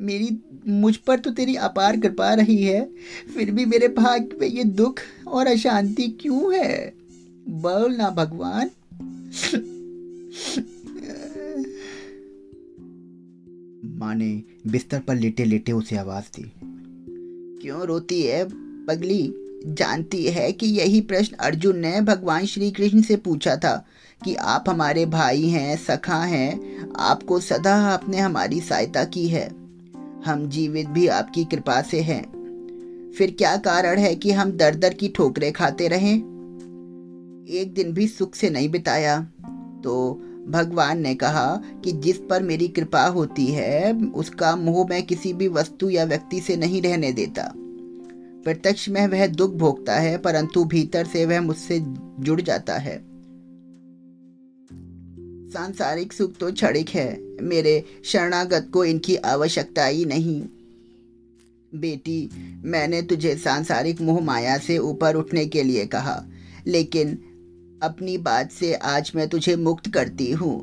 मेरी, 0.00 0.38
मुझ 0.68 0.96
पर 0.96 1.18
तो 1.18 1.30
तेरी 1.30 1.54
अपार 1.54 2.00
कृपा 2.00 2.34
रही 2.34 2.62
है। 2.62 2.90
फिर 3.34 3.50
भी 3.50 3.64
मेरे 3.64 3.88
भाग्य 3.88 4.36
में 4.40 4.48
ये 4.48 4.64
दुख 4.64 4.98
और 5.28 5.46
अशांति 5.46 6.08
क्यों 6.20 6.54
है? 6.54 6.94
बोल 7.48 7.94
ना 7.94 8.10
भगवान। 8.10 8.70
माँ 13.98 14.14
ने 14.14 14.42
बिस्तर 14.66 15.00
पर 15.00 15.14
लेटे 15.14 15.44
लेटे 15.44 15.72
उसे 15.72 15.96
आवाज़ 15.96 16.24
दी। 16.24 16.52
क्यों 17.62 17.82
रोती 17.82 18.22
है 18.22 18.44
पगली? 18.86 19.34
जानती 19.66 20.24
है 20.24 20.52
कि 20.52 20.66
यही 20.66 21.00
प्रश्न 21.00 21.36
अर्जुन 21.36 21.78
ने 21.78 22.00
भगवान 22.00 22.46
श्री 22.46 22.70
कृष्ण 22.70 23.02
से 23.02 23.16
पूछा 23.16 23.56
था। 23.56 23.86
कि 24.26 24.34
आप 24.34 24.64
हमारे 24.68 25.06
भाई 25.06 25.42
हैं, 25.42 25.76
सखा 25.76 26.24
हैं, 26.24 26.60
आपको 26.96 27.40
सदा 27.40 27.74
आपने 27.74 28.18
हमारी 28.18 28.60
सहायता 28.60 29.04
की 29.04 29.28
है। 29.28 29.48
हम 30.24 30.48
जीवित 30.48 30.88
भी 30.88 31.06
आपकी 31.06 31.44
कृपा 31.44 31.82
से 31.82 32.00
हैं। 32.00 32.22
फिर 33.18 33.30
क्या 33.30 33.56
कारण 33.56 33.98
है 33.98 34.14
कि 34.14 34.32
हम 34.32 34.50
दर 34.50 34.74
दर 34.74 34.94
की 34.94 35.08
ठोकरें 35.08 35.52
खाते 35.52 35.88
रहें? 35.88 36.16
एक 37.50 37.74
दिन 37.74 37.92
भी 37.92 38.08
सुख 38.08 38.34
से 38.34 38.50
नहीं 38.50 38.68
बिताया। 38.68 39.20
तो 39.84 40.22
भगवान 40.48 41.00
ने 41.00 41.14
कहा 41.14 41.60
कि 41.84 41.92
जिस 41.92 42.18
पर 42.18 42.42
मेरी 42.42 42.68
कृपा 42.68 43.06
होती 43.06 43.46
है, 43.46 43.92
उसका 44.06 44.56
मोह 44.56 44.86
मैं 44.90 45.02
किसी 45.02 45.32
भी 45.32 45.48
वस्तु 45.48 45.90
या 45.90 46.04
व्यक्ति 46.04 46.40
से 46.40 46.56
नहीं 46.56 46.82
रहने 46.82 47.12
देता। 47.12 47.52
प्रत्यक्ष 48.44 48.88
में 48.88 49.06
वह 49.06 49.26
दुख 49.26 49.54
भोगता 49.54 49.94
है, 49.94 50.18
परंतु 50.18 50.64
भीतर 50.64 51.06
से 51.06 51.26
वह 51.26 51.40
मुझसे 51.40 51.84
जुड़ 52.20 52.40
जाता 52.40 52.74
है। 52.74 53.15
सांसारिक 55.52 56.12
सुख 56.12 56.36
तो 56.36 56.52
क्षणिक 56.52 56.88
है। 56.88 57.20
मेरे 57.42 57.84
शरणागत 58.04 58.70
को 58.72 58.84
इनकी 58.84 59.16
आवश्यकता 59.16 59.86
ही 59.86 60.04
नहीं। 60.04 60.42
बेटी, 61.74 62.30
मैंने 62.64 63.02
तुझे 63.02 63.36
सांसारिक 63.36 64.00
मोह 64.00 64.20
माया 64.20 64.58
से 64.58 64.78
ऊपर 64.78 65.16
उठने 65.16 65.46
के 65.46 65.62
लिए 65.62 65.86
कहा, 65.86 66.26
लेकिन 66.66 67.18
अपनी 67.82 68.18
बात 68.18 68.52
से 68.52 68.74
आज 68.74 69.12
मैं 69.14 69.28
तुझे 69.28 69.56
मुक्त 69.56 69.92
करती 69.94 70.30
हूँ। 70.30 70.60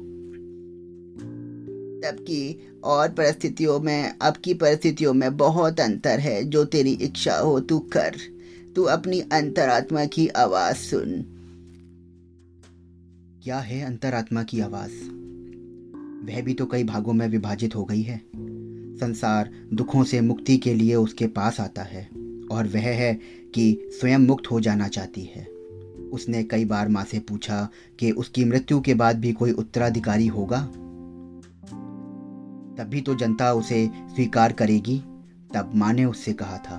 तबकि 2.01 2.67
और 2.83 3.09
परिस्थितियों 3.09 3.79
में, 3.79 4.15
अब 4.21 4.33
की 4.37 4.53
परिस्थितियों 4.53 5.13
में 5.13 5.37
बहुत 5.37 5.79
अंतर 5.79 6.19
है, 6.19 6.43
जो 6.43 6.65
तेरी 6.65 6.91
इच्छा 6.91 7.37
हो 7.37 7.59
तू 7.59 7.79
कर। 7.79 8.15
तू 8.75 8.83
अपनी 8.83 9.19
अंतरात्मा 9.19 10.05
की 10.05 10.27
आवाज़ 10.27 10.75
सुन। 10.75 11.32
क्या 13.43 13.57
है 13.59 13.81
अंतरात्मा 13.81 14.43
की 14.43 14.59
आवाज़? 14.59 14.91
वह 16.27 16.41
भी 16.41 16.53
तो 16.53 16.65
कई 16.65 16.83
भागों 16.83 17.13
में 17.13 17.27
विभाजित 17.27 17.75
हो 17.75 17.83
गई 17.85 18.01
है। 18.01 18.17
संसार 18.97 19.49
दुखों 19.73 20.03
से 20.03 20.21
मुक्ति 20.21 20.57
के 20.57 20.73
लिए 20.73 20.95
उसके 20.95 21.27
पास 21.27 21.59
आता 21.59 21.81
है, 21.81 22.03
और 22.51 22.67
वह 22.67 22.87
है 22.95 23.13
कि 23.55 23.89
स्वयं 23.91 24.19
मुक्त 24.19 24.51
हो 24.51 24.59
जाना 24.59 24.87
चाहती 24.87 25.23
है। 25.35 25.45
उसने 26.11 26.43
कई 26.43 26.65
बार 26.65 26.89
माँ 26.89 27.03
से 27.03 27.19
पूछा 27.19 27.69
कि 27.99 28.11
उसकी 28.11 28.45
मृत्यु 28.45 28.79
के 28.81 28.93
बाद 28.93 29.19
भी 29.19 29.33
कोई 29.33 29.51
उत्तराधिकारी 29.51 30.27
होगा? 30.27 30.61
तब 32.77 32.89
भी 32.89 33.01
तो 33.01 33.15
जनता 33.15 33.53
उसे 33.53 33.85
स्वीकार 33.87 34.53
करेगी, 34.53 34.97
तब 35.53 35.71
माँ 35.75 35.93
ने 35.93 36.05
उससे 36.05 36.33
कहा 36.33 36.57
था, 36.57 36.77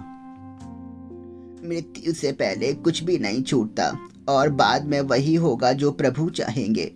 मृत्यु 1.65 2.13
से 2.13 2.33
पहले 2.33 2.73
कुछ 2.73 3.05
भी 3.05 3.19
नहीं 3.19 3.43
छूटता। 3.43 3.93
और 4.29 4.51
बाद 4.51 4.85
में 4.85 5.01
वही 5.01 5.35
होगा 5.35 5.73
जो 5.73 5.93
प्रभु 5.93 6.31
चाहेंगे। 6.31 6.95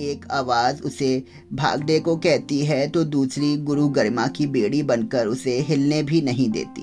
एक 0.00 0.26
आवाज़ 0.30 0.82
उसे 0.82 1.24
भागने 1.52 2.00
को 2.00 2.16
कहती 2.16 2.64
है 2.64 2.88
तो 2.88 3.04
दूसरी 3.04 3.56
गुरु 3.56 3.88
गरिमा 3.88 4.26
की 4.26 4.46
बेड़ी 4.46 4.82
बनकर 4.82 5.26
उसे 5.26 5.60
हिलने 5.60 6.02
भी 6.02 6.20
नहीं 6.20 6.50
देती। 6.50 6.82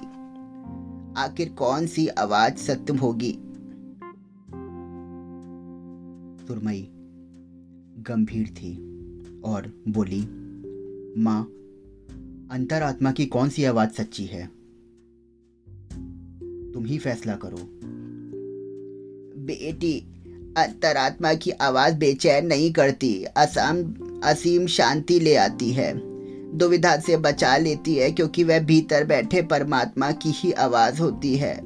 आखिर 1.18 1.50
कौन 1.50 1.88
सी 1.88 2.08
आवाज़ 2.08 2.56
सत्य 2.56 2.94
होगी? 2.94 3.32
सुरमई, 6.48 6.88
गंभीर 8.00 8.48
थी 8.48 8.76
और 9.42 9.84
बोली, 9.88 10.22
माँ, 11.22 11.44
अंतरात्मा 12.52 13.12
की 13.12 13.26
कौन 13.26 13.50
सी 13.50 13.64
आवाज़ 13.64 13.90
सच्ची 13.90 14.26
है? 14.26 14.48
तुम 16.74 16.86
ही 16.86 16.98
फैसला 16.98 17.36
करो। 17.36 17.97
बेटी। 19.48 20.04
अंतरात्मा 20.58 21.34
की 21.34 21.52
आवाज़ 21.52 21.96
बेचैन 21.96 22.46
नहीं 22.46 22.74
करती। 22.74 23.26
असम 23.38 23.94
असीम 24.24 24.68
शांति 24.68 25.20
ले 25.20 25.36
आती 25.36 25.72
है। 25.72 25.94
दुविधा 26.58 26.98
से 26.98 27.18
बचा 27.18 27.58
लेती 27.58 27.96
है 27.96 28.12
क्योंकि 28.12 28.44
वह 28.44 28.60
भीतर 28.60 29.04
बैठे 29.04 29.42
परमात्मा 29.42 30.12
की 30.12 30.30
ही 30.30 30.52
आवाज़ 30.52 31.02
होती 31.02 31.36
है। 31.36 31.60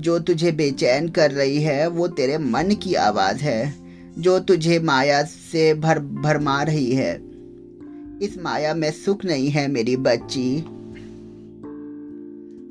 जो 0.00 0.18
तुझे 0.18 0.52
बेचैन 0.52 1.08
कर 1.08 1.30
रही 1.30 1.62
है, 1.62 1.88
वो 1.88 2.08
तेरे 2.08 2.38
मन 2.38 2.74
की 2.82 2.94
आवाज़ 2.94 3.36
है। 3.36 3.74
जो 4.18 4.38
तुझे 4.38 4.78
माया 4.78 5.22
से 5.22 5.74
भर 5.74 5.98
भरमा 5.98 6.62
रही 6.62 6.92
है। 6.92 7.14
इस 8.22 8.38
माया 8.42 8.74
में 8.74 8.92
सुख 8.92 9.24
नहीं 9.24 9.50
है 9.50 9.68
मेरी 9.68 9.96
बच्ची। 9.96 10.58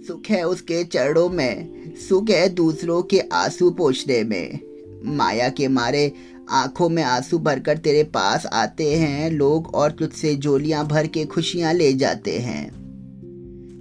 सुख 0.07 0.21
है 0.29 0.43
उसके 0.43 0.83
चरणों 0.83 1.29
में। 1.29 1.78
सुख 1.99 2.29
है 2.29 2.49
दूसरों 2.49 3.03
के 3.03 3.19
आँसू 3.19 3.69
पोछने 3.69 4.23
में। 4.23 4.59
माया 5.05 5.49
के 5.49 5.67
मारे 5.67 6.11
आँखों 6.49 6.89
में 6.89 7.03
आँसू 7.03 7.39
भरकर 7.39 7.77
तेरे 7.77 8.03
पास 8.03 8.45
आते 8.45 8.95
हैं, 8.95 9.31
लोग 9.31 9.75
और 9.75 9.91
तुझसे 9.91 10.35
जोलियाँ 10.35 10.87
भर 10.87 11.07
के 11.07 11.25
खुशियाँ 11.25 11.73
ले 11.73 11.93
जाते 11.93 12.39
हैं। 12.39 12.79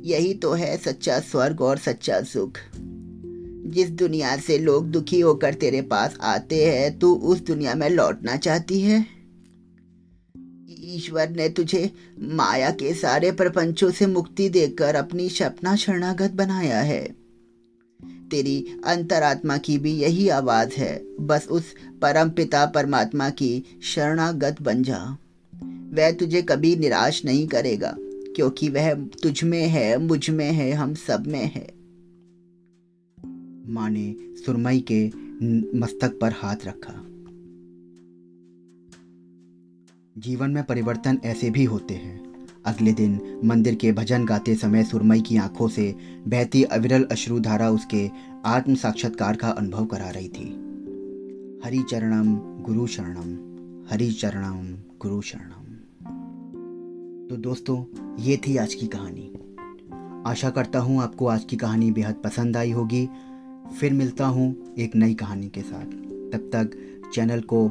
यही 0.05 0.35
तो 0.35 0.53
है 0.53 0.77
सच्चा 0.77 1.21
स्वर्ग 1.21 1.61
और 1.61 1.79
सच्चा 1.79 2.21
सुख। 2.21 2.53
जिस 3.67 3.91
दुनिया 3.91 4.37
से 4.37 4.59
लोग 4.59 4.91
दुखी 4.91 5.21
होकर 5.21 5.55
तेरे 5.55 5.83
पास 5.83 6.17
आते 6.23 6.65
हैं, 6.65 6.99
तू 6.99 7.15
उस 7.15 7.47
दुनिया 7.47 7.75
में 7.75 7.91
लौटना 7.91 8.37
चाहती 8.37 8.81
है? 8.81 9.07
ईश्वर 10.81 11.31
ने 11.31 11.49
तुझे 11.49 11.91
माया 12.21 12.71
के 12.71 12.95
सारे 12.95 13.33
प्रपंचों 13.33 13.91
से 13.91 14.07
मुक्ति 14.07 14.49
देकर 14.49 14.95
अपनी 14.95 15.29
सपना 15.29 15.77
शरणागत 15.77 16.31
बनाया 16.31 16.81
है। 16.81 17.28
तेरी 18.31 18.67
अंतरात्मा 18.85 19.57
की 19.57 19.79
भी 19.79 19.93
यही 19.93 20.29
आवाज़ 20.29 20.71
है। 20.71 21.03
बस 21.21 21.47
उस 21.51 21.75
परम 22.03 22.31
पिता 22.31 22.67
परमात्मा 22.67 23.31
की 23.31 23.65
शरणागत 23.83 24.63
बन 24.63 24.83
जा। 24.83 25.19
वह 25.93 26.11
तुझे 26.13 26.43
कभी 26.43 26.77
निराश 26.77 27.25
नहीं 27.25 27.47
करेगा, 27.47 27.97
क्योंकि 28.01 28.69
वह 28.69 28.95
तुझ 28.95 29.45
में 29.45 29.67
है, 29.67 29.99
मुझमें 29.99 30.53
है, 30.53 30.73
हम 30.73 30.95
सब 30.95 31.27
में 31.27 31.45
है। 31.45 31.67
माँ 33.73 33.91
ने 33.91 34.15
सुरमई 34.47 34.85
के 34.93 35.07
मस्तक 35.79 36.19
पर 36.21 36.33
हाथ 36.33 36.57
रखा। 36.65 36.95
जीवन 40.19 40.51
में 40.51 40.65
परिवर्तन 40.65 41.19
ऐसे 41.25 41.51
भी 41.51 41.65
होते 41.65 41.95
हैं। 41.95 42.28
अगले 42.69 42.93
दिन 42.93 43.41
मंदिर 43.45 43.75
के 43.75 43.93
भजन 43.93 44.25
गाते 44.25 44.55
समय 44.55 44.85
सुरमई 44.85 45.21
की 45.21 45.37
आँखों 45.37 45.69
से 45.69 45.95
बहती 46.29 46.63
अविरल 46.63 47.05
अश्रुधारा 47.05 47.71
उसके 47.71 48.11
आत्म 48.47 48.75
साक्षात्कार 48.75 49.37
का 49.37 49.49
अनुभव 49.49 49.85
करा 49.85 50.09
रही 50.09 50.29
थी। 50.29 50.47
हरि 51.65 51.79
चरणम, 51.91 52.35
गुरु 52.63 52.87
शरणम, 52.87 53.31
हरि 53.91 54.11
चरणम, 54.11 54.77
गुरु 55.01 55.21
शरणम। 55.21 55.65
तो 57.31 57.37
दोस्तों, 57.37 57.85
ये 58.23 58.37
थी 58.37 58.57
आज 58.57 58.75
की 58.75 58.87
कहानी। 58.87 59.33
आशा 60.31 60.51
करता 60.51 60.79
हूँ 60.79 61.03
आपको 61.03 61.27
आज 61.27 61.45
की 61.45 61.57
कहानी 61.57 61.91
बेहद 61.91 62.15
पसंद 62.15 62.57
आई 62.57 62.71
होगी। 62.71 63.09
फिर 63.81 63.93
मिलता 63.93 64.27
हूँ 64.27 64.75
एक 64.79 64.97
नई 64.97 65.15
कहानी 65.15 65.49
के 65.49 65.61
साथ। 65.61 65.87
तब 66.33 66.51
तक 66.53 66.71
चैनल 67.15 67.41
को 67.41 67.69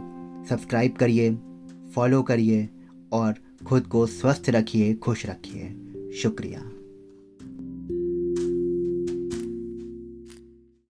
सब्सक्राइब 0.50 0.92
करिए, 0.92 1.38
फॉलो 1.96 2.22
करिए 2.22 2.70
और 3.12 3.36
खुद 3.68 3.88
को 3.88 4.06
स्वस्थ 4.06 4.50
रखिए 4.50 4.94
खुश 4.94 5.26
रखिए। 5.26 5.76
शुक्रिया। 6.14 6.72